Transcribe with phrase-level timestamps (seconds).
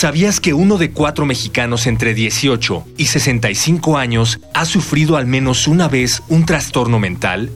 [0.00, 5.68] ¿Sabías que uno de cuatro mexicanos entre 18 y 65 años ha sufrido al menos
[5.68, 7.50] una vez un trastorno mental?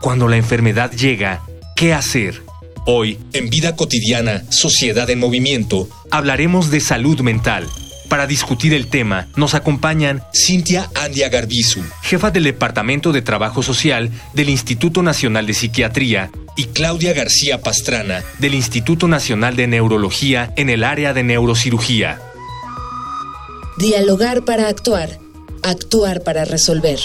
[0.00, 1.42] Cuando la enfermedad llega,
[1.76, 2.42] ¿qué hacer?
[2.86, 7.66] Hoy, en Vida Cotidiana, Sociedad en Movimiento, hablaremos de salud mental.
[8.08, 14.10] Para discutir el tema, nos acompañan Cintia Andia Garbizu, jefa del Departamento de Trabajo Social
[14.32, 20.70] del Instituto Nacional de Psiquiatría y Claudia García Pastrana, del Instituto Nacional de Neurología en
[20.70, 22.20] el área de neurocirugía.
[23.76, 25.18] Dialogar para actuar,
[25.62, 27.00] actuar para resolver.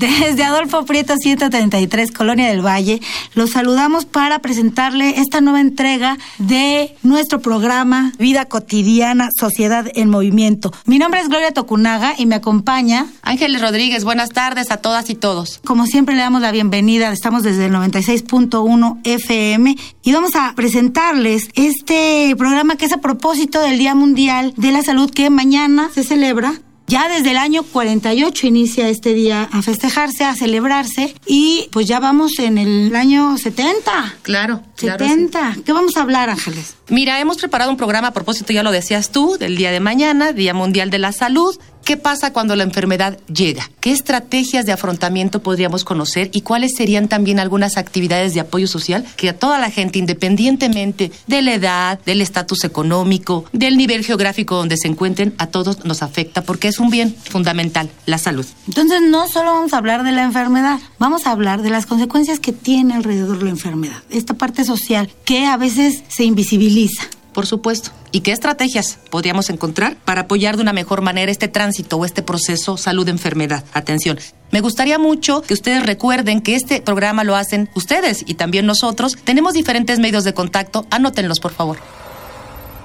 [0.00, 3.02] Desde Adolfo Prieto 133, Colonia del Valle,
[3.34, 10.72] los saludamos para presentarle esta nueva entrega de nuestro programa Vida Cotidiana, Sociedad en Movimiento.
[10.86, 14.04] Mi nombre es Gloria Tocunaga y me acompaña Ángeles Rodríguez.
[14.04, 15.60] Buenas tardes a todas y todos.
[15.66, 21.50] Como siempre le damos la bienvenida, estamos desde el 96.1 FM y vamos a presentarles
[21.56, 26.04] este programa que es a propósito del Día Mundial de la Salud que mañana se
[26.04, 26.54] celebra
[26.90, 32.00] ya desde el año 48 inicia este día a festejarse, a celebrarse y pues ya
[32.00, 34.16] vamos en el año 70.
[34.22, 34.62] Claro.
[34.74, 35.58] 70.
[35.64, 36.74] ¿Qué vamos a hablar, Ángeles?
[36.88, 40.32] Mira, hemos preparado un programa a propósito, ya lo decías tú, del día de mañana,
[40.32, 41.56] Día Mundial de la Salud.
[41.90, 43.68] ¿Qué pasa cuando la enfermedad llega?
[43.80, 49.04] ¿Qué estrategias de afrontamiento podríamos conocer y cuáles serían también algunas actividades de apoyo social
[49.16, 54.54] que a toda la gente, independientemente de la edad, del estatus económico, del nivel geográfico
[54.54, 58.46] donde se encuentren, a todos nos afecta porque es un bien fundamental, la salud?
[58.68, 62.38] Entonces no solo vamos a hablar de la enfermedad, vamos a hablar de las consecuencias
[62.38, 67.90] que tiene alrededor la enfermedad, esta parte social que a veces se invisibiliza por supuesto.
[68.12, 72.22] ¿Y qué estrategias podríamos encontrar para apoyar de una mejor manera este tránsito o este
[72.22, 73.64] proceso salud-enfermedad?
[73.72, 74.18] Atención.
[74.50, 79.16] Me gustaría mucho que ustedes recuerden que este programa lo hacen ustedes y también nosotros.
[79.24, 80.86] Tenemos diferentes medios de contacto.
[80.90, 81.78] Anótenlos, por favor.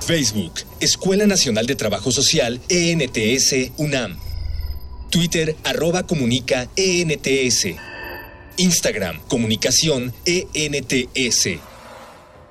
[0.06, 4.17] Facebook, Escuela Nacional de Trabajo Social, ENTS, UNAM.
[5.09, 7.75] Twitter, arroba comunica, ENTS.
[8.57, 11.59] Instagram, comunicación, ENTS.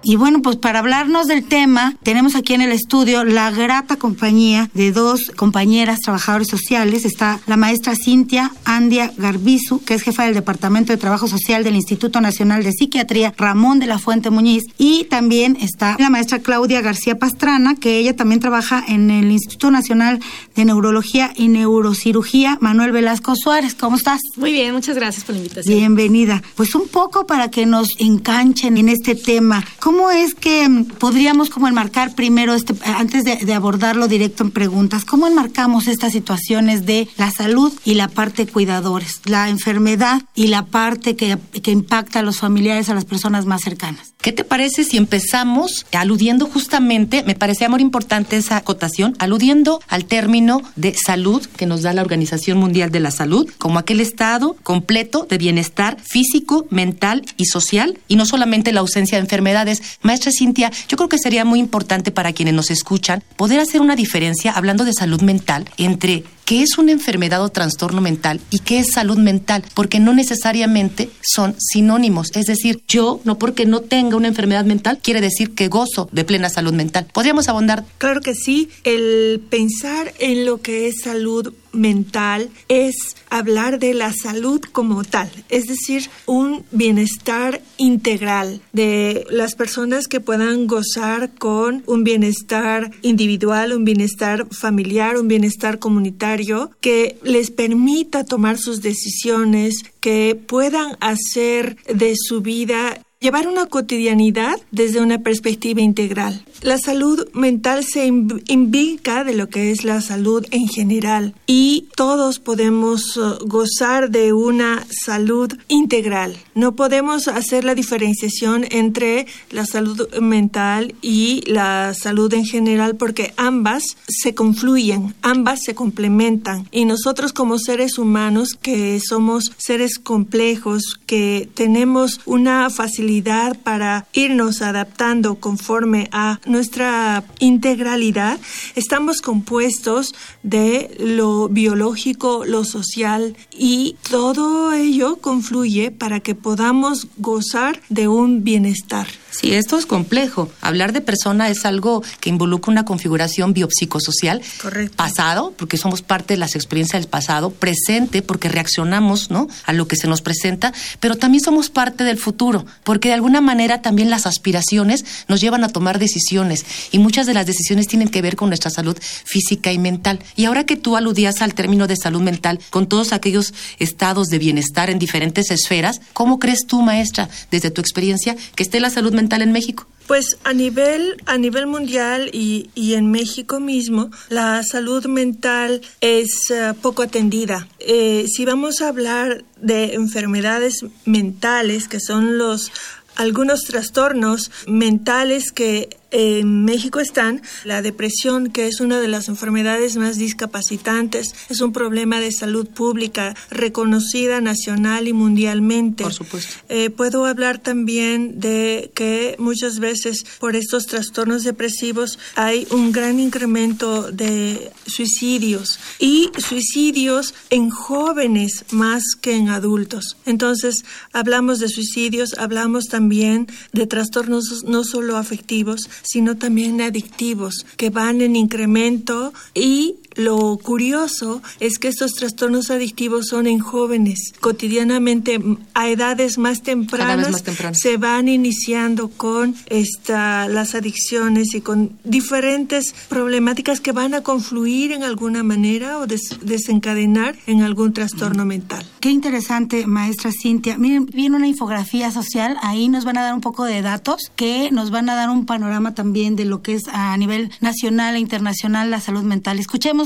[0.06, 4.68] Y bueno, pues para hablarnos del tema, tenemos aquí en el estudio la grata compañía
[4.74, 7.06] de dos compañeras trabajadores sociales.
[7.06, 11.74] Está la maestra Cintia Andia Garbizu, que es jefa del Departamento de Trabajo Social del
[11.74, 14.64] Instituto Nacional de Psiquiatría, Ramón de la Fuente Muñiz.
[14.76, 19.70] Y también está la maestra Claudia García Pastrana, que ella también trabaja en el Instituto
[19.70, 20.20] Nacional
[20.54, 23.74] de Neurología y Neurocirugía, Manuel Velasco Suárez.
[23.74, 24.20] ¿Cómo estás?
[24.36, 25.78] Muy bien, muchas gracias por la invitación.
[25.78, 26.42] Bienvenida.
[26.56, 29.64] Pues un poco para que nos enganchen en este tema.
[29.80, 35.04] ¿Cómo es que mm, podríamos como enmarcar primero, este, antes de, abordarlo directo en preguntas,
[35.04, 40.66] cómo enmarcamos estas situaciones de la salud y la parte cuidadores, la enfermedad y la
[40.66, 44.13] parte que, que impacta a los familiares, a las personas más cercanas?
[44.24, 50.06] ¿Qué te parece si empezamos aludiendo justamente, me parecía muy importante esa acotación, aludiendo al
[50.06, 54.56] término de salud que nos da la Organización Mundial de la Salud, como aquel estado
[54.62, 60.32] completo de bienestar físico, mental y social, y no solamente la ausencia de enfermedades, Maestra
[60.32, 64.52] Cintia, yo creo que sería muy importante para quienes nos escuchan poder hacer una diferencia,
[64.52, 68.92] hablando de salud mental, entre qué es una enfermedad o trastorno mental y qué es
[68.92, 72.30] salud mental, porque no necesariamente son sinónimos.
[72.34, 76.24] Es decir, yo, no porque no tenga una enfermedad mental, quiere decir que gozo de
[76.24, 77.06] plena salud mental.
[77.12, 77.84] ¿Podríamos abundar?
[77.98, 78.68] Claro que sí.
[78.84, 82.94] El pensar en lo que es salud mental es
[83.30, 90.20] hablar de la salud como tal, es decir, un bienestar integral de las personas que
[90.20, 98.24] puedan gozar con un bienestar individual, un bienestar familiar, un bienestar comunitario que les permita
[98.24, 105.80] tomar sus decisiones, que puedan hacer de su vida llevar una cotidianidad desde una perspectiva
[105.80, 106.44] integral.
[106.64, 112.38] La salud mental se indica de lo que es la salud en general y todos
[112.38, 116.34] podemos uh, gozar de una salud integral.
[116.54, 123.34] No podemos hacer la diferenciación entre la salud mental y la salud en general porque
[123.36, 130.98] ambas se confluyen, ambas se complementan y nosotros como seres humanos que somos seres complejos,
[131.04, 138.38] que tenemos una facilidad para irnos adaptando conforme a nuestra integralidad,
[138.76, 140.14] estamos compuestos
[140.44, 148.44] de lo biológico, lo social y todo ello confluye para que podamos gozar de un
[148.44, 149.08] bienestar.
[149.40, 150.48] Sí, esto es complejo.
[150.60, 154.40] Hablar de persona es algo que involucra una configuración biopsicosocial.
[154.62, 154.96] Correcto.
[154.96, 157.50] Pasado, porque somos parte de las experiencias del pasado.
[157.50, 159.48] Presente, porque reaccionamos ¿no?
[159.64, 160.72] a lo que se nos presenta.
[161.00, 165.64] Pero también somos parte del futuro, porque de alguna manera también las aspiraciones nos llevan
[165.64, 166.64] a tomar decisiones.
[166.92, 170.20] Y muchas de las decisiones tienen que ver con nuestra salud física y mental.
[170.36, 174.38] Y ahora que tú aludías al término de salud mental, con todos aquellos estados de
[174.38, 179.12] bienestar en diferentes esferas, ¿cómo crees tú, maestra, desde tu experiencia, que esté la salud
[179.12, 179.23] mental?
[179.32, 179.86] En México?
[180.06, 186.74] Pues a nivel, a nivel mundial y, en México mismo, la salud mental es eh,
[186.82, 187.66] poco atendida.
[187.78, 192.70] Eh, si vamos a hablar de enfermedades mentales, que son los
[193.16, 199.96] algunos trastornos mentales que en México están la depresión, que es una de las enfermedades
[199.96, 206.04] más discapacitantes, es un problema de salud pública reconocida nacional y mundialmente.
[206.04, 206.54] Por supuesto.
[206.68, 213.18] Eh, puedo hablar también de que muchas veces por estos trastornos depresivos hay un gran
[213.18, 220.16] incremento de suicidios y suicidios en jóvenes más que en adultos.
[220.26, 227.90] Entonces, hablamos de suicidios, hablamos también de trastornos no solo afectivos, sino también adictivos que
[227.90, 234.32] van en incremento y lo curioso es que estos trastornos adictivos son en jóvenes.
[234.40, 235.40] Cotidianamente,
[235.74, 243.80] a edades más tempranas, se van iniciando con esta, las adicciones y con diferentes problemáticas
[243.80, 248.84] que van a confluir en alguna manera o desencadenar en algún trastorno mental.
[249.00, 250.78] Qué interesante, maestra Cintia.
[250.78, 254.70] Miren, viene una infografía social, ahí nos van a dar un poco de datos que
[254.70, 258.18] nos van a dar un panorama también de lo que es a nivel nacional e
[258.18, 259.58] internacional la salud mental.
[259.58, 260.03] Escuchemos.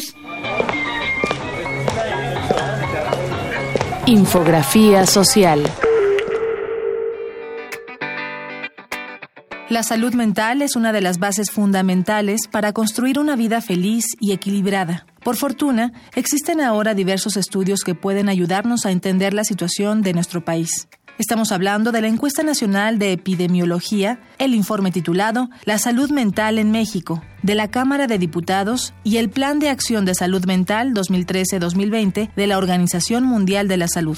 [4.06, 5.62] Infografía social.
[9.68, 14.32] La salud mental es una de las bases fundamentales para construir una vida feliz y
[14.32, 15.04] equilibrada.
[15.22, 20.42] Por fortuna, existen ahora diversos estudios que pueden ayudarnos a entender la situación de nuestro
[20.42, 20.88] país.
[21.18, 26.70] Estamos hablando de la encuesta nacional de epidemiología, el informe titulado La salud mental en
[26.70, 32.32] México, de la Cámara de Diputados y el Plan de Acción de Salud Mental 2013-2020
[32.32, 34.16] de la Organización Mundial de la Salud.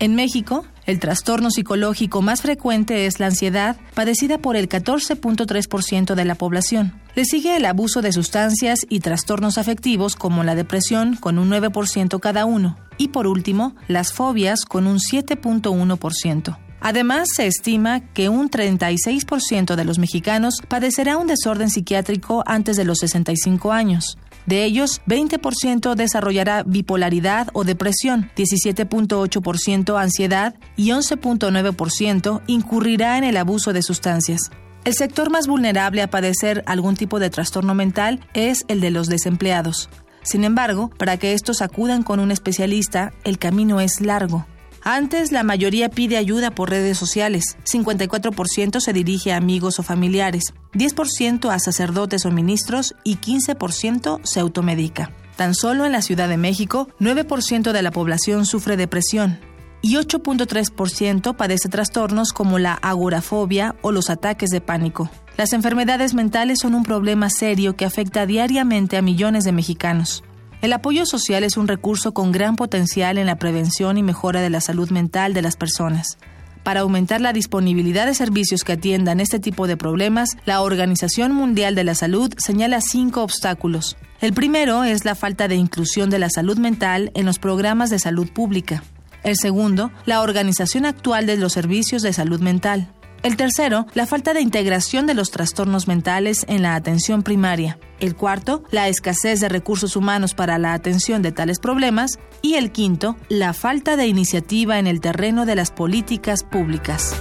[0.00, 6.24] En México, el trastorno psicológico más frecuente es la ansiedad, padecida por el 14.3% de
[6.24, 6.98] la población.
[7.14, 12.18] Le sigue el abuso de sustancias y trastornos afectivos como la depresión con un 9%
[12.20, 12.78] cada uno.
[12.96, 16.58] Y por último, las fobias con un 7.1%.
[16.80, 22.84] Además, se estima que un 36% de los mexicanos padecerá un desorden psiquiátrico antes de
[22.84, 24.16] los 65 años.
[24.48, 33.74] De ellos, 20% desarrollará bipolaridad o depresión, 17.8% ansiedad y 11.9% incurrirá en el abuso
[33.74, 34.40] de sustancias.
[34.86, 39.08] El sector más vulnerable a padecer algún tipo de trastorno mental es el de los
[39.08, 39.90] desempleados.
[40.22, 44.46] Sin embargo, para que estos acudan con un especialista, el camino es largo.
[44.82, 50.54] Antes, la mayoría pide ayuda por redes sociales, 54% se dirige a amigos o familiares,
[50.72, 55.12] 10% a sacerdotes o ministros y 15% se automedica.
[55.36, 59.38] Tan solo en la Ciudad de México, 9% de la población sufre depresión
[59.80, 65.10] y 8.3% padece trastornos como la agorafobia o los ataques de pánico.
[65.36, 70.24] Las enfermedades mentales son un problema serio que afecta diariamente a millones de mexicanos.
[70.60, 74.50] El apoyo social es un recurso con gran potencial en la prevención y mejora de
[74.50, 76.18] la salud mental de las personas.
[76.64, 81.76] Para aumentar la disponibilidad de servicios que atiendan este tipo de problemas, la Organización Mundial
[81.76, 83.96] de la Salud señala cinco obstáculos.
[84.20, 88.00] El primero es la falta de inclusión de la salud mental en los programas de
[88.00, 88.82] salud pública.
[89.22, 92.92] El segundo, la organización actual de los servicios de salud mental.
[93.22, 97.78] El tercero, la falta de integración de los trastornos mentales en la atención primaria.
[97.98, 102.18] El cuarto, la escasez de recursos humanos para la atención de tales problemas.
[102.42, 107.12] Y el quinto, la falta de iniciativa en el terreno de las políticas públicas.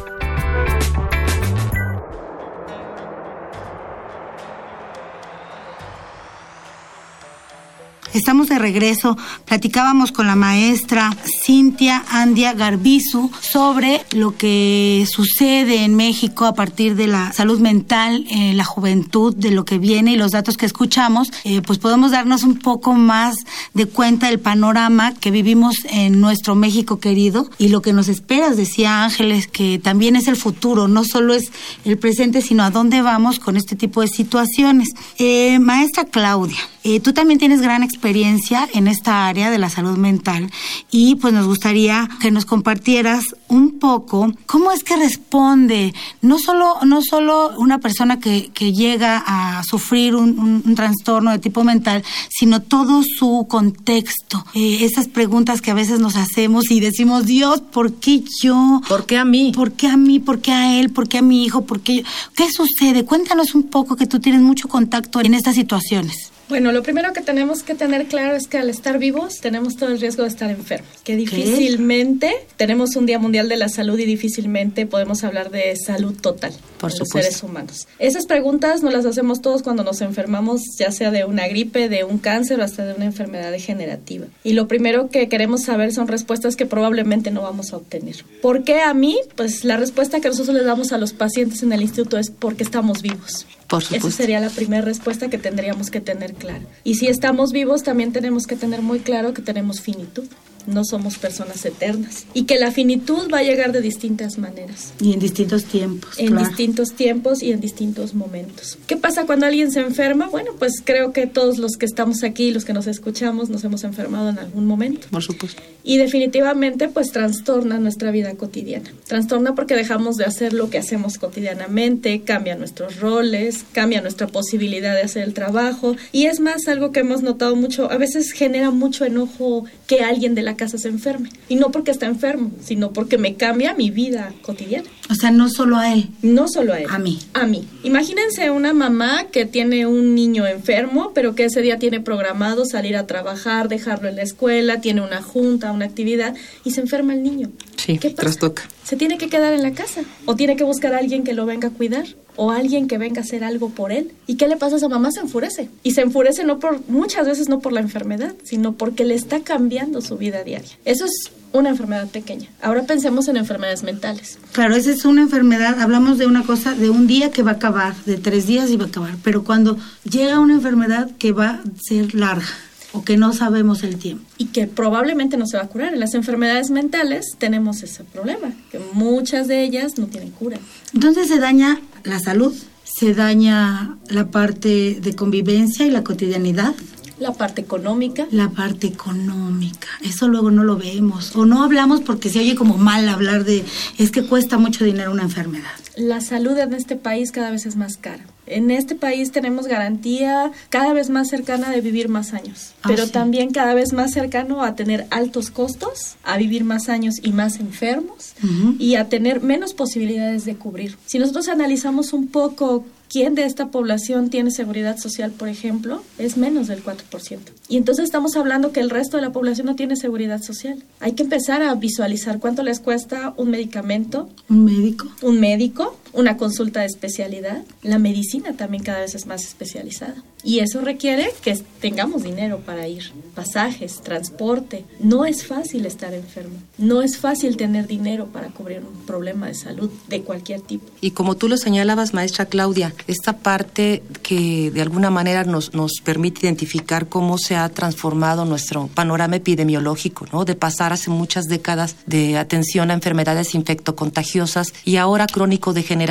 [8.18, 9.16] Estamos de regreso.
[9.46, 16.96] Platicábamos con la maestra Cintia Andia Garbizu sobre lo que sucede en México a partir
[16.96, 20.66] de la salud mental, en la juventud, de lo que viene y los datos que
[20.66, 21.32] escuchamos.
[21.44, 23.36] Eh, pues podemos darnos un poco más
[23.76, 28.58] de cuenta del panorama que vivimos en nuestro México querido y lo que nos esperas,
[28.58, 31.52] decía Ángeles, que también es el futuro, no solo es
[31.86, 34.90] el presente, sino a dónde vamos con este tipo de situaciones.
[35.20, 36.58] Eh, maestra Claudia,
[36.90, 40.50] eh, tú también tienes gran experiencia en esta área de la salud mental
[40.90, 46.76] y pues nos gustaría que nos compartieras un poco cómo es que responde no solo,
[46.86, 52.06] no solo una persona que, que llega a sufrir un, un, trastorno de tipo mental,
[52.30, 57.60] sino todo su contexto, eh, esas preguntas que a veces nos hacemos y decimos, Dios,
[57.60, 58.82] ¿por qué yo?
[58.88, 59.52] ¿Por qué a mí?
[59.54, 60.20] ¿Por qué a mí?
[60.20, 60.90] ¿Por qué a él?
[60.90, 61.66] ¿Por qué a mi hijo?
[61.66, 62.04] ¿Por qué yo?
[62.34, 63.04] ¿Qué sucede?
[63.04, 66.32] Cuéntanos un poco que tú tienes mucho contacto en estas situaciones.
[66.50, 69.90] Bueno, lo primero que tenemos que tener claro es que al estar vivos tenemos todo
[69.90, 74.06] el riesgo de estar enfermos, que difícilmente tenemos un Día Mundial de la Salud y
[74.06, 77.88] difícilmente podemos hablar de salud total Por de los seres humanos.
[78.00, 82.06] Esas preguntas no las hacemos todos cuando nos enfermamos, ya sea de una gripe, de
[82.06, 84.28] un cáncer o hasta de una enfermedad degenerativa.
[84.46, 88.24] Y lo primero que queremos saber son respuestas que probablemente no vamos a obtener.
[88.42, 89.20] ¿Por qué a mí?
[89.36, 92.64] Pues la respuesta que nosotros le damos a los pacientes en el instituto es porque
[92.64, 93.46] estamos vivos.
[93.68, 94.12] Por Esa supuesto.
[94.18, 96.64] sería la primera respuesta que tendríamos que tener clara.
[96.84, 100.26] Y si estamos vivos, también tenemos que tener muy claro que tenemos finitud.
[100.68, 102.26] No somos personas eternas.
[102.34, 104.94] Y que la finitud va a llegar de distintas maneras.
[105.02, 106.20] Y en distintos tiempos.
[106.20, 106.48] En claro.
[106.48, 108.78] distintos tiempos y en distintos momentos.
[108.86, 110.28] ¿Qué pasa cuando alguien se enferma?
[110.28, 113.84] Bueno, pues creo que todos los que estamos aquí, los que nos escuchamos, nos hemos
[113.84, 115.08] enfermado en algún momento.
[115.10, 115.62] Por supuesto.
[115.84, 118.92] Y definitivamente pues trastorna nuestra vida cotidiana.
[119.08, 124.94] Trastorna porque dejamos de hacer lo que hacemos cotidianamente, cambia nuestros roles, cambia nuestra posibilidad
[124.94, 125.96] de hacer el trabajo.
[126.12, 130.36] Y es más algo que hemos notado mucho, a veces genera mucho enojo que alguien
[130.36, 131.30] de la casa se enferme.
[131.48, 134.90] Y no porque está enfermo, sino porque me cambia mi vida cotidiana.
[135.10, 136.10] O sea, no solo a él.
[136.22, 136.88] No solo a él.
[136.90, 137.20] A mí.
[137.34, 137.66] A mí.
[137.84, 142.98] Imagínense una mamá que tiene un niño enfermo, pero que ese día tiene programado salir
[142.98, 146.36] a trabajar, dejarlo en la escuela, tiene una junta, una actividad,
[146.66, 147.52] y se enferma el niño.
[147.78, 148.24] Sí, ¿Qué pasa?
[148.24, 148.64] trastoca.
[148.84, 151.46] Se tiene que quedar en la casa o tiene que buscar a alguien que lo
[151.46, 152.06] venga a cuidar
[152.38, 154.14] o alguien que venga a hacer algo por él.
[154.26, 155.12] ¿Y qué le pasa a esa mamá?
[155.12, 155.70] Se enfurece.
[155.84, 159.42] Y se enfurece no por muchas veces no por la enfermedad, sino porque le está
[159.42, 160.70] cambiando su vida diaria.
[160.86, 162.48] Eso es una enfermedad pequeña.
[162.62, 164.38] Ahora pensemos en enfermedades mentales.
[164.52, 167.56] Claro, esa es una enfermedad, hablamos de una cosa, de un día que va a
[167.56, 171.50] acabar, de tres días y va a acabar, pero cuando llega una enfermedad que va
[171.50, 172.48] a ser larga
[172.94, 174.24] o que no sabemos el tiempo.
[174.38, 175.94] y que probablemente no se va a curar.
[175.94, 180.58] En las enfermedades mentales tenemos ese problema, que muchas de ellas no tienen cura.
[180.94, 186.74] Entonces se daña la salud, se daña la parte de convivencia y la cotidianidad,
[187.20, 189.88] La parte económica, la parte económica.
[190.04, 193.66] Eso luego no lo vemos o no hablamos porque se oye como mal hablar de
[193.98, 195.72] es que cuesta mucho dinero una enfermedad.
[195.96, 198.24] la salud en este país cada vez es más cara.
[198.48, 203.06] En este país tenemos garantía cada vez más cercana de vivir más años, Ah, pero
[203.06, 203.12] sí.
[203.12, 207.60] también cada vez más cercano a tener altos costos, a vivir más años y más
[207.60, 208.76] enfermos Ujú.
[208.80, 210.98] y a tener menos posibilidades de cubrir.
[211.06, 216.36] Si nosotros analizamos un poco quién de esta población tiene seguridad social, por ejemplo, es
[216.36, 217.40] menos del 4%.
[217.70, 220.84] Y entonces estamos hablando que el resto de la población no tiene seguridad social.
[221.00, 225.08] Hay que empezar a visualizar cuánto les cuesta un medicamento, Un médico.
[225.22, 227.64] un médico, una consulta de especialidad.
[227.84, 230.16] La medicina también cada vez es más especializada.
[230.44, 233.12] Y eso requiere que tengamos dinero para ir.
[233.36, 234.86] Pasajes, transporte.
[235.00, 236.58] No es fácil estar enfermo.
[236.78, 240.86] No es fácil tener dinero para cubrir un problema de salud de cualquier tipo.
[241.02, 246.00] Y como tú lo señalabas, maestra Claudia, esta parte que de alguna manera nos, nos
[246.04, 250.46] permite identificar cómo se ha transformado nuestro panorama epidemiológico, ¿no?
[250.46, 256.07] De pasar hace muchas décadas de atención a enfermedades infectocontagiosas y ahora crónico-degenerativas,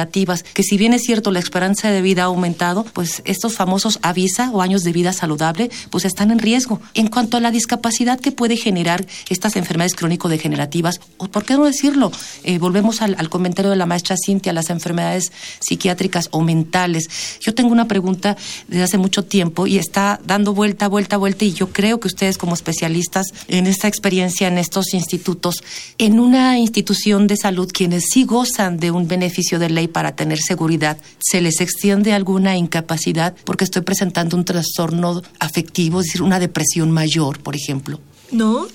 [0.55, 4.50] que si bien es cierto la esperanza de vida ha aumentado, pues estos famosos avisa
[4.53, 6.81] o años de vida saludable, pues están en riesgo.
[6.95, 11.65] En cuanto a la discapacidad que puede generar estas enfermedades crónico-degenerativas, o por qué no
[11.65, 12.12] decirlo,
[12.45, 17.09] Eh, volvemos al, al comentario de la maestra Cintia, las enfermedades psiquiátricas o mentales.
[17.41, 18.37] Yo tengo una pregunta
[18.69, 22.38] desde hace mucho tiempo y está dando vuelta, vuelta, vuelta, y yo creo que ustedes
[22.38, 25.62] como especialistas en esta experiencia en estos institutos,
[25.99, 30.38] en una institución de salud, quienes sí gozan de un beneficio de ley para tener
[30.40, 36.40] seguridad, ¿se les extiende alguna incapacidad porque estoy presentando un trastorno afectivo, es decir, una
[36.40, 38.00] depresión mayor, por ejemplo?
[38.33, 38.66] No,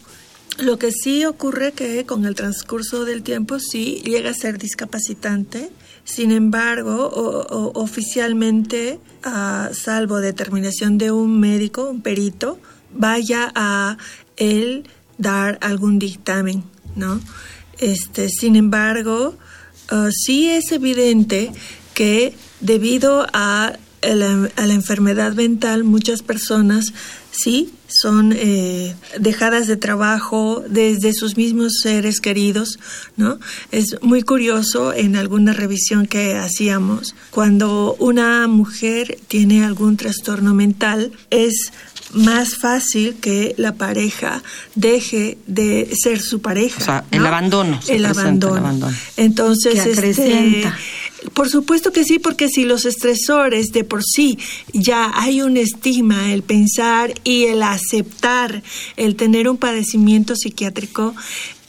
[0.60, 5.70] lo que sí ocurre que con el transcurso del tiempo sí llega a ser discapacitante.
[6.04, 9.00] Sin embargo, o- oficialmente,
[9.74, 12.58] salvo determinación de un médico, un perito,
[12.94, 13.98] vaya a
[14.38, 14.84] él
[15.18, 16.64] dar algún dictamen,
[16.96, 17.20] ¿no?
[17.80, 19.36] Este, sin embargo,
[19.92, 21.52] uh, sí es evidente
[21.94, 26.94] que debido a la, a la enfermedad mental muchas personas
[27.32, 32.80] sí son eh, dejadas de trabajo desde sus mismos seres queridos,
[33.18, 33.40] ¿no?
[33.72, 41.12] Es muy curioso en alguna revisión que hacíamos, cuando una mujer tiene algún trastorno mental,
[41.30, 41.72] es
[42.14, 44.44] más fácil que la pareja
[44.76, 46.78] deje de ser su pareja.
[46.80, 47.80] O sea, el abandono.
[47.88, 48.56] El abandono.
[48.56, 48.96] el abandono.
[49.18, 50.64] Entonces, este,
[51.34, 54.38] por supuesto que sí, porque si los estresores de por sí
[54.74, 58.64] ya hay un estigma, el pensar y el aceptar,
[58.98, 61.16] el tener un padecimiento psiquiátrico,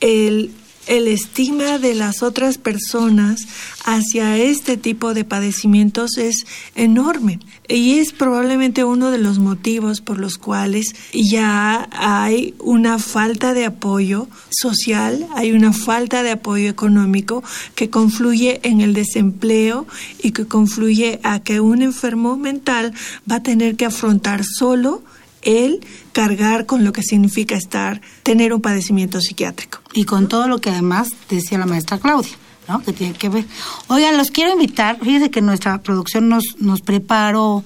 [0.00, 0.50] el
[0.92, 3.46] el estigma de las otras personas
[3.86, 6.44] hacia este tipo de padecimientos es
[6.74, 7.40] enorme.
[7.66, 13.64] Y es probablemente uno de los motivos por los cuales ya hay una falta de
[13.64, 17.42] apoyo social, hay una falta de apoyo económico
[17.74, 19.86] que confluye en el desempleo
[20.22, 22.92] y que confluye a que un enfermo mental
[23.30, 25.02] va a tener que afrontar solo
[25.42, 29.80] el cargar con lo que significa estar, tener un padecimiento psiquiátrico.
[29.92, 32.32] Y con todo lo que además decía la maestra Claudia.
[32.68, 32.80] ¿no?
[32.82, 33.44] que tiene que ver.
[33.88, 37.64] Oigan, los quiero invitar, fíjense que nuestra producción nos, nos preparó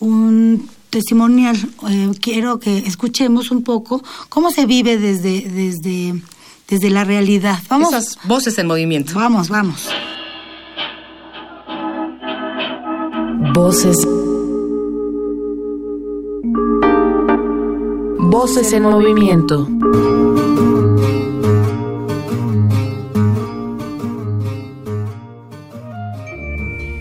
[0.00, 1.56] un testimonial.
[1.88, 6.20] Eh, quiero que escuchemos un poco cómo se vive desde, desde,
[6.68, 7.58] desde la realidad.
[7.68, 7.92] Vamos.
[7.92, 9.14] Esas voces en movimiento.
[9.14, 9.88] Vamos, vamos.
[13.52, 14.06] Voces
[18.30, 19.66] Voces en movimiento.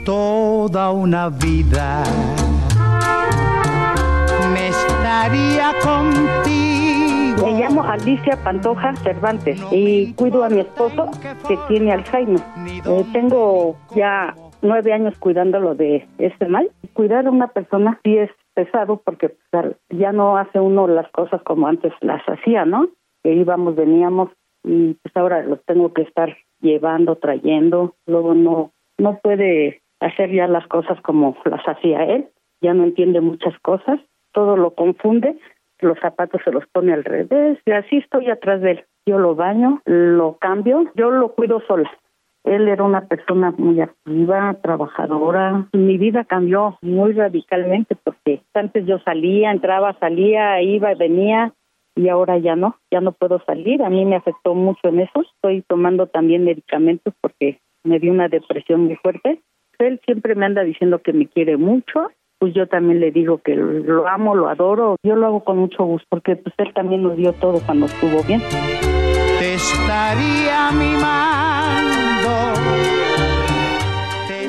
[0.06, 2.02] Toda una vida
[4.54, 7.46] me estaría contigo.
[7.46, 11.12] Me llamo Alicia Pantoja Cervantes y cuido a mi esposo
[11.46, 12.40] que tiene Alzheimer.
[12.86, 16.72] Eh, tengo ya nueve años cuidándolo de este mal.
[16.94, 19.36] Cuidar a una persona sí es pesado porque
[19.90, 22.88] ya no hace uno las cosas como antes las hacía, ¿no?
[23.24, 24.32] Que íbamos, veníamos
[24.64, 30.48] y pues ahora los tengo que estar llevando, trayendo, luego no no puede hacer ya
[30.48, 34.00] las cosas como las hacía él, ya no entiende muchas cosas,
[34.32, 35.38] todo lo confunde,
[35.80, 38.86] los zapatos se los pone al revés y así estoy atrás de él.
[39.06, 41.92] Yo lo baño, lo cambio, yo lo cuido sola.
[42.48, 45.68] Él era una persona muy activa, trabajadora.
[45.74, 51.54] Mi vida cambió muy radicalmente porque antes yo salía, entraba, salía, iba, venía
[51.96, 53.84] y ahora ya no, ya no puedo salir.
[53.84, 55.22] A mí me afectó mucho en eso.
[55.22, 59.42] Estoy tomando también medicamentos porque me dio una depresión muy fuerte.
[59.80, 63.56] Él siempre me anda diciendo que me quiere mucho, pues yo también le digo que
[63.56, 64.96] lo amo, lo adoro.
[65.04, 68.24] Yo lo hago con mucho gusto porque pues él también nos dio todo cuando estuvo
[68.24, 68.40] bien.
[69.40, 71.47] Te estaría mimando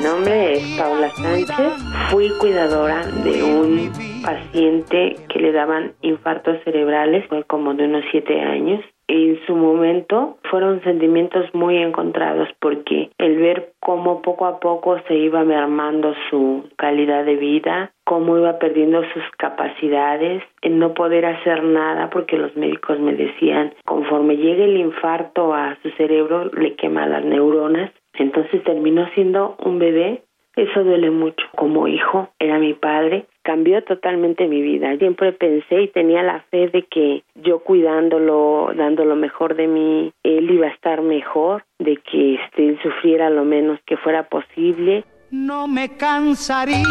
[0.09, 1.73] nombre es Paula Sánchez.
[2.09, 3.91] Fui cuidadora de un
[4.23, 8.83] paciente que le daban infartos cerebrales, fue como de unos siete años.
[9.07, 15.15] En su momento fueron sentimientos muy encontrados porque el ver cómo poco a poco se
[15.15, 21.63] iba mermando su calidad de vida, cómo iba perdiendo sus capacidades, en no poder hacer
[21.63, 27.07] nada porque los médicos me decían, conforme llegue el infarto a su cerebro, le quema
[27.07, 27.91] las neuronas
[28.23, 30.23] entonces terminó siendo un bebé.
[30.55, 31.45] Eso duele mucho.
[31.55, 33.25] Como hijo, era mi padre.
[33.43, 34.97] Cambió totalmente mi vida.
[34.97, 40.11] Siempre pensé y tenía la fe de que yo cuidándolo, dando lo mejor de mí,
[40.23, 45.05] él iba a estar mejor, de que este, él sufriera lo menos que fuera posible.
[45.31, 46.83] No me cansaría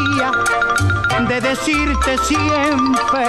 [1.28, 3.26] de decirte siempre,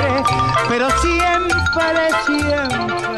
[0.69, 3.08] pero siempre, siempre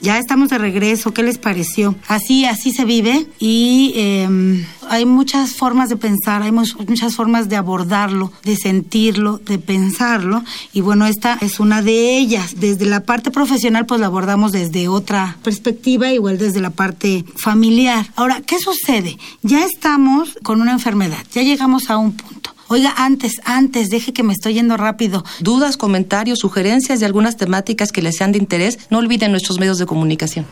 [0.00, 1.94] Ya estamos de regreso, ¿qué les pareció?
[2.08, 7.56] Así, así se vive y em, hay muchas formas de pensar, hay muchas formas de
[7.56, 12.54] abordarlo, de sentirlo, de pensarlo y bueno, esta es una de ellas.
[12.58, 18.10] Desde la parte profesional pues la abordamos desde otra perspectiva, igual desde la parte familiar.
[18.16, 19.18] Ahora, ¿qué sucede?
[19.42, 24.22] Ya estamos con una enfermedad, ya llegamos a un punto Oiga, antes, antes, deje que
[24.22, 25.24] me estoy yendo rápido.
[25.40, 29.78] Dudas, comentarios, sugerencias de algunas temáticas que les sean de interés, no olviden nuestros medios
[29.78, 30.46] de comunicación.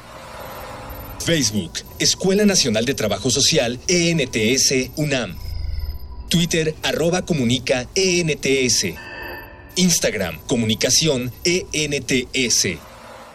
[1.24, 5.37] Facebook, Escuela Nacional de Trabajo Social, ENTS, UNAM.
[6.28, 8.87] Twitter, arroba comunica, ENTS.
[9.76, 12.88] Instagram, comunicación, ENTS.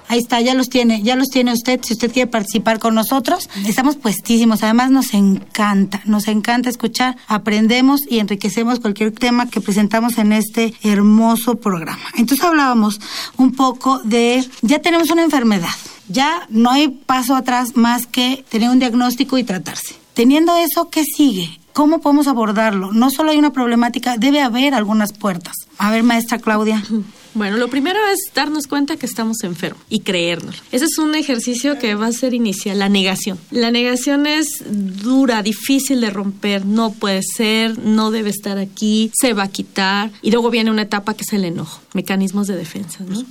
[0.07, 3.49] Ahí está, ya los tiene, ya los tiene usted, si usted quiere participar con nosotros.
[3.65, 10.17] Estamos puestísimos, además nos encanta, nos encanta escuchar, aprendemos y enriquecemos cualquier tema que presentamos
[10.17, 12.03] en este hermoso programa.
[12.15, 12.99] Entonces hablábamos
[13.37, 15.69] un poco de, ya tenemos una enfermedad,
[16.07, 19.95] ya no hay paso atrás más que tener un diagnóstico y tratarse.
[20.13, 21.59] Teniendo eso, ¿qué sigue?
[21.73, 22.91] ¿Cómo podemos abordarlo?
[22.91, 25.55] No solo hay una problemática, debe haber algunas puertas.
[25.79, 26.83] A ver, maestra Claudia.
[27.35, 30.61] Bueno, lo primero es darnos cuenta que estamos enfermos y creérnoslo.
[30.71, 33.39] Ese es un ejercicio que va a ser inicial, la negación.
[33.49, 39.33] La negación es dura, difícil de romper, no puede ser, no debe estar aquí, se
[39.33, 40.11] va a quitar.
[40.21, 43.03] Y luego viene una etapa que es el enojo, mecanismos de defensa.
[43.07, 43.23] ¿no?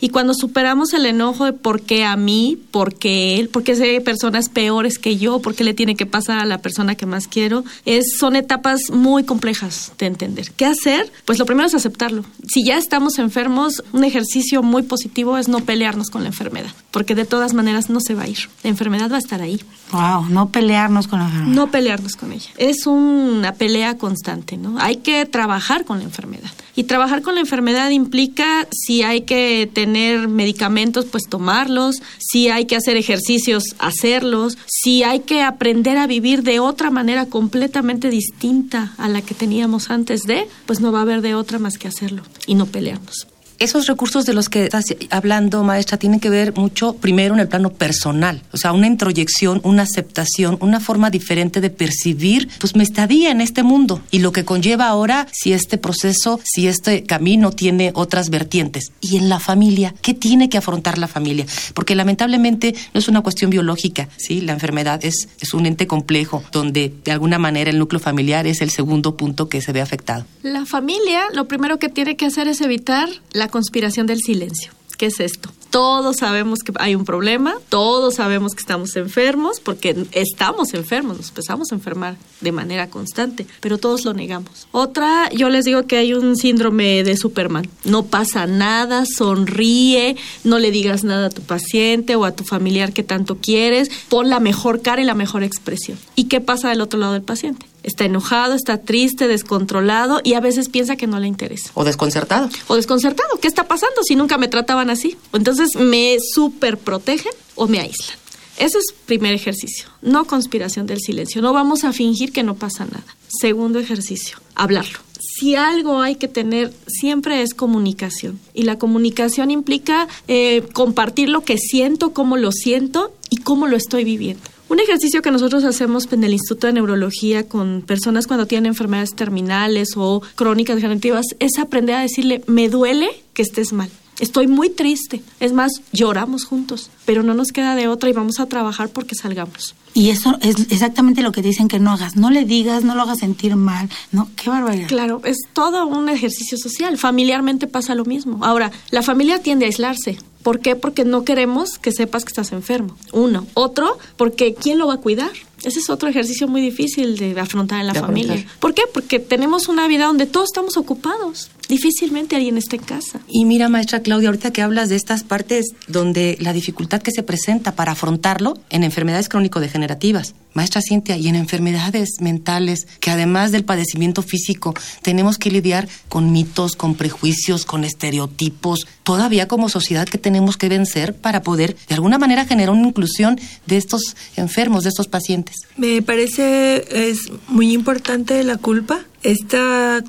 [0.00, 3.72] Y cuando superamos el enojo de por qué a mí, por qué él, por qué
[3.72, 7.04] hay personas peores que yo, por qué le tiene que pasar a la persona que
[7.04, 10.50] más quiero, es, son etapas muy complejas de entender.
[10.56, 11.12] ¿Qué hacer?
[11.26, 12.24] Pues lo primero es aceptarlo.
[12.48, 13.49] Si ya estamos enfermos,
[13.92, 18.00] un ejercicio muy positivo es no pelearnos con la enfermedad, porque de todas maneras no
[18.00, 18.48] se va a ir.
[18.62, 19.60] La enfermedad va a estar ahí.
[19.92, 21.54] Wow, no pelearnos con la enfermedad.
[21.54, 22.50] No pelearnos con ella.
[22.56, 24.78] Es una pelea constante, ¿no?
[24.78, 26.50] Hay que trabajar con la enfermedad.
[26.76, 32.66] Y trabajar con la enfermedad implica si hay que tener medicamentos, pues tomarlos, si hay
[32.66, 38.94] que hacer ejercicios, hacerlos, si hay que aprender a vivir de otra manera completamente distinta
[38.96, 41.88] a la que teníamos antes de, pues no va a haber de otra más que
[41.88, 43.26] hacerlo y no pelearnos.
[43.60, 47.48] Esos recursos de los que estás hablando, maestra, tienen que ver mucho primero en el
[47.48, 52.82] plano personal, o sea, una introyección, una aceptación, una forma diferente de percibir pues mi
[52.82, 57.50] estadía en este mundo y lo que conlleva ahora si este proceso, si este camino
[57.50, 58.92] tiene otras vertientes.
[59.02, 61.44] Y en la familia, ¿qué tiene que afrontar la familia?
[61.74, 64.40] Porque lamentablemente no es una cuestión biológica, ¿sí?
[64.40, 68.62] La enfermedad es, es un ente complejo donde de alguna manera el núcleo familiar es
[68.62, 70.24] el segundo punto que se ve afectado.
[70.42, 74.72] La familia lo primero que tiene que hacer es evitar la conspiración del silencio.
[75.00, 75.50] ¿Qué es esto?
[75.70, 81.28] Todos sabemos que hay un problema, todos sabemos que estamos enfermos, porque estamos enfermos, nos
[81.28, 84.66] empezamos a enfermar de manera constante, pero todos lo negamos.
[84.72, 87.66] Otra, yo les digo que hay un síndrome de Superman.
[87.84, 92.92] No pasa nada, sonríe, no le digas nada a tu paciente o a tu familiar
[92.92, 95.96] que tanto quieres, pon la mejor cara y la mejor expresión.
[96.14, 97.64] ¿Y qué pasa del otro lado del paciente?
[97.82, 101.70] Está enojado, está triste, descontrolado y a veces piensa que no le interesa.
[101.74, 102.48] O desconcertado.
[102.66, 103.38] O desconcertado.
[103.40, 105.16] ¿Qué está pasando si nunca me trataban así?
[105.32, 108.18] Entonces me super protegen o me aíslan.
[108.58, 111.40] Ese es primer ejercicio, no conspiración del silencio.
[111.40, 113.04] No vamos a fingir que no pasa nada.
[113.26, 114.98] Segundo ejercicio, hablarlo.
[115.18, 118.38] Si algo hay que tener siempre es comunicación.
[118.52, 123.76] Y la comunicación implica eh, compartir lo que siento, cómo lo siento y cómo lo
[123.76, 124.42] estoy viviendo.
[124.70, 129.16] Un ejercicio que nosotros hacemos en el Instituto de Neurología con personas cuando tienen enfermedades
[129.16, 133.90] terminales o crónicas degenerativas es aprender a decirle, me duele que estés mal.
[134.20, 135.22] Estoy muy triste.
[135.40, 139.16] Es más, lloramos juntos, pero no nos queda de otra y vamos a trabajar porque
[139.16, 139.74] salgamos.
[139.92, 142.14] Y eso es exactamente lo que dicen que no hagas.
[142.14, 143.88] No le digas, no lo hagas sentir mal.
[144.12, 144.86] No, qué barbaridad.
[144.86, 146.96] Claro, es todo un ejercicio social.
[146.96, 148.44] Familiarmente pasa lo mismo.
[148.44, 150.18] Ahora, la familia tiende a aislarse.
[150.42, 150.76] ¿Por qué?
[150.76, 152.96] Porque no queremos que sepas que estás enfermo.
[153.12, 153.46] Uno.
[153.54, 155.32] Otro, porque ¿quién lo va a cuidar?
[155.62, 158.44] Ese es otro ejercicio muy difícil de afrontar en la familia.
[158.60, 158.82] ¿Por qué?
[158.92, 161.50] Porque tenemos una vida donde todos estamos ocupados.
[161.68, 163.20] Difícilmente alguien está en casa.
[163.28, 167.22] Y mira, maestra Claudia, ahorita que hablas de estas partes donde la dificultad que se
[167.22, 173.64] presenta para afrontarlo en enfermedades crónico-degenerativas, maestra Cintia, y en enfermedades mentales, que además del
[173.64, 180.18] padecimiento físico, tenemos que lidiar con mitos, con prejuicios, con estereotipos, todavía como sociedad que
[180.18, 184.88] tenemos que vencer para poder de alguna manera generar una inclusión de estos enfermos, de
[184.88, 185.49] estos pacientes.
[185.76, 190.02] Me parece es muy importante la culpa esta,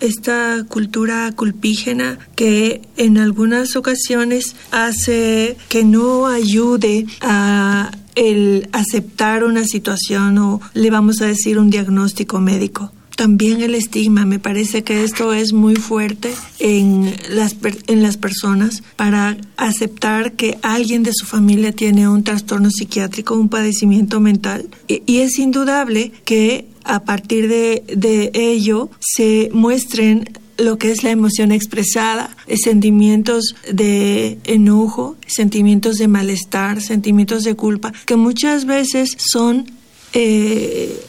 [0.00, 9.64] esta cultura culpígena que en algunas ocasiones hace que no ayude a el aceptar una
[9.64, 12.92] situación o le vamos a decir un diagnóstico médico.
[13.16, 18.82] También el estigma, me parece que esto es muy fuerte en las, en las personas
[18.96, 24.68] para aceptar que alguien de su familia tiene un trastorno psiquiátrico, un padecimiento mental.
[24.88, 31.10] Y, es indudable que a partir de, de ello se muestren lo que es la
[31.10, 39.66] emoción expresada, sentimientos de enojo, sentimientos de malestar, sentimientos de culpa, que muchas veces son
[40.12, 41.00] eh,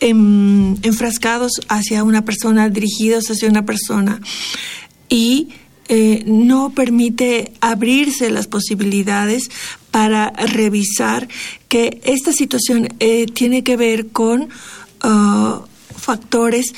[0.00, 4.20] enfrascados hacia una persona, dirigidos hacia una persona.
[5.08, 5.48] Y
[5.88, 9.48] eh, no permite abrirse las posibilidades
[9.90, 11.28] para revisar
[11.68, 14.48] que esta situación eh, tiene que ver con
[15.02, 15.62] uh,
[15.96, 16.74] factores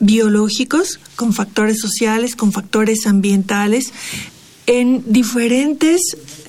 [0.00, 3.92] biológicos, con factores sociales, con factores ambientales
[4.66, 6.00] en diferentes,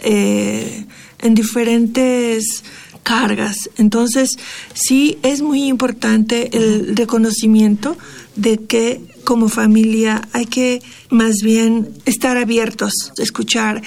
[0.04, 0.86] eh,
[1.20, 2.64] en diferentes
[3.04, 3.70] cargas.
[3.78, 4.38] Entonces,
[4.74, 7.98] sí es muy importante el reconocimiento
[8.36, 13.82] de que como familia hay que más bien estar abiertos, escuchar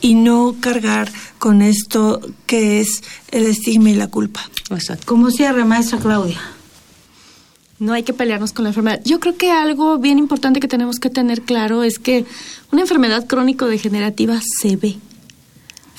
[0.00, 4.48] y no cargar con esto que es el estigma y la culpa.
[5.04, 6.40] ¿Cómo cierra, maestra Claudia?
[7.78, 9.00] No hay que pelearnos con la enfermedad.
[9.04, 12.24] Yo creo que algo bien importante que tenemos que tener claro es que
[12.72, 14.96] una enfermedad crónico-degenerativa se ve.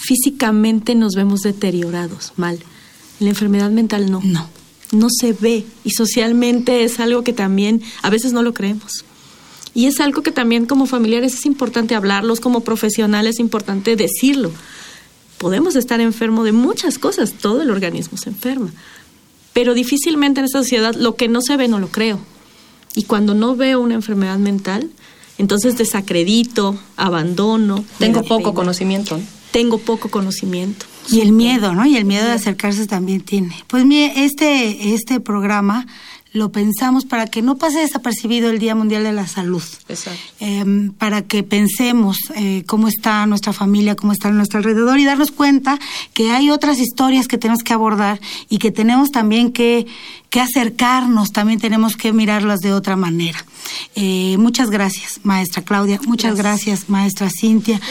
[0.01, 2.57] Físicamente nos vemos deteriorados, mal.
[3.19, 4.21] La enfermedad mental no.
[4.23, 4.49] No.
[4.93, 5.65] No se ve.
[5.83, 9.03] Y socialmente es algo que también a veces no lo creemos.
[9.73, 14.51] Y es algo que también como familiares es importante hablarlos, como profesionales es importante decirlo.
[15.37, 18.71] Podemos estar enfermo de muchas cosas, todo el organismo se enferma.
[19.51, 22.19] Pero difícilmente en esta sociedad lo que no se ve no lo creo.
[22.95, 24.89] Y cuando no veo una enfermedad mental,
[25.37, 27.83] entonces desacredito, abandono.
[27.99, 28.55] Tengo poco pena.
[28.55, 29.17] conocimiento.
[29.17, 29.38] ¿no?
[29.51, 30.85] Tengo poco conocimiento.
[31.11, 31.85] Y el miedo, ¿no?
[31.85, 33.55] Y el miedo de acercarse también tiene.
[33.67, 35.87] Pues mire, este, este programa
[36.31, 39.63] lo pensamos para que no pase desapercibido el Día Mundial de la Salud.
[39.87, 40.19] Exacto.
[40.39, 45.05] Eh, para que pensemos eh, cómo está nuestra familia, cómo está a nuestro alrededor y
[45.05, 45.79] darnos cuenta
[46.13, 49.87] que hay otras historias que tenemos que abordar y que tenemos también que,
[50.29, 53.43] que acercarnos, también tenemos que mirarlas de otra manera.
[53.95, 55.99] Eh, muchas gracias, maestra Claudia.
[56.05, 57.81] Muchas gracias, maestra Cintia.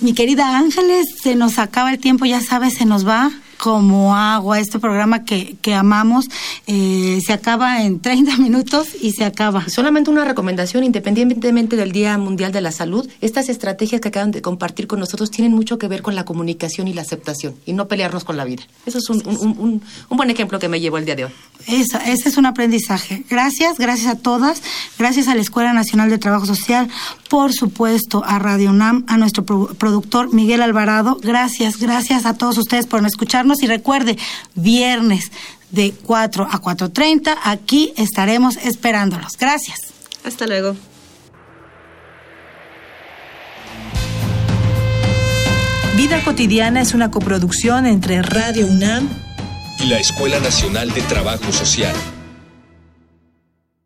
[0.00, 4.60] Mi querida Ángeles, se nos acaba el tiempo, ya sabes, se nos va como agua
[4.60, 6.26] este programa que, que amamos.
[6.66, 9.68] Eh, se acaba en 30 minutos y se acaba.
[9.68, 14.42] Solamente una recomendación, independientemente del Día Mundial de la Salud, estas estrategias que acaban de
[14.42, 17.88] compartir con nosotros tienen mucho que ver con la comunicación y la aceptación y no
[17.88, 18.62] pelearnos con la vida.
[18.84, 21.30] Eso es un, un- un- un buen ejemplo que me llevo el día de hoy.
[21.66, 23.24] Esa- ese es un aprendizaje.
[23.28, 24.62] Gracias, gracias a todas,
[24.98, 26.88] gracias a la Escuela Nacional de Trabajo Social,
[27.28, 31.18] por supuesto a Radio UNAM, a nuestro pro- productor Miguel Alvarado.
[31.22, 33.02] Gracias, gracias a todos ustedes por
[33.46, 34.18] escucharnos y recuerde,
[34.54, 35.30] viernes
[35.70, 39.32] de 4 a 4.30, aquí estaremos esperándolos.
[39.38, 39.78] Gracias.
[40.24, 40.76] Hasta luego.
[45.96, 49.08] Vida cotidiana es una coproducción entre Radio UNAM
[49.78, 51.94] y la Escuela Nacional de Trabajo Social.